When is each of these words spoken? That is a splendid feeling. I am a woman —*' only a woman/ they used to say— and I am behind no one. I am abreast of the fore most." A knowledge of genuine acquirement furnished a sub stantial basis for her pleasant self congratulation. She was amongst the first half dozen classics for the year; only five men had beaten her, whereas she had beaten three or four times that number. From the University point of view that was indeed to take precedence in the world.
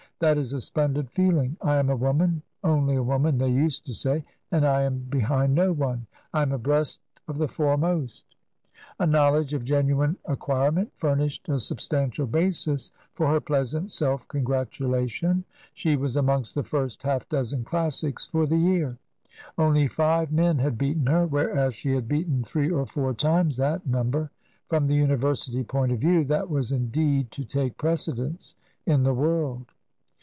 That 0.19 0.37
is 0.37 0.53
a 0.53 0.61
splendid 0.61 1.09
feeling. 1.09 1.57
I 1.63 1.77
am 1.77 1.89
a 1.89 1.95
woman 1.95 2.43
—*' 2.61 2.63
only 2.63 2.93
a 2.93 3.01
woman/ 3.01 3.39
they 3.39 3.49
used 3.49 3.87
to 3.87 3.93
say— 3.95 4.23
and 4.51 4.63
I 4.63 4.83
am 4.83 4.99
behind 5.09 5.55
no 5.55 5.73
one. 5.73 6.05
I 6.31 6.43
am 6.43 6.51
abreast 6.51 6.99
of 7.27 7.39
the 7.39 7.47
fore 7.47 7.75
most." 7.75 8.23
A 8.99 9.07
knowledge 9.07 9.55
of 9.55 9.65
genuine 9.65 10.17
acquirement 10.25 10.91
furnished 10.95 11.49
a 11.49 11.57
sub 11.59 11.79
stantial 11.79 12.29
basis 12.29 12.91
for 13.15 13.29
her 13.31 13.41
pleasant 13.41 13.91
self 13.91 14.27
congratulation. 14.27 15.43
She 15.73 15.95
was 15.95 16.15
amongst 16.15 16.53
the 16.53 16.61
first 16.61 17.01
half 17.01 17.27
dozen 17.27 17.63
classics 17.63 18.27
for 18.27 18.45
the 18.45 18.57
year; 18.59 18.99
only 19.57 19.87
five 19.87 20.31
men 20.31 20.59
had 20.59 20.77
beaten 20.77 21.07
her, 21.07 21.25
whereas 21.25 21.73
she 21.73 21.95
had 21.95 22.07
beaten 22.07 22.43
three 22.43 22.69
or 22.69 22.85
four 22.85 23.15
times 23.15 23.57
that 23.57 23.87
number. 23.87 24.29
From 24.67 24.85
the 24.85 24.93
University 24.93 25.63
point 25.63 25.91
of 25.91 25.97
view 25.97 26.23
that 26.25 26.47
was 26.47 26.71
indeed 26.71 27.31
to 27.31 27.43
take 27.43 27.75
precedence 27.77 28.53
in 28.85 29.01
the 29.01 29.15
world. 29.15 29.65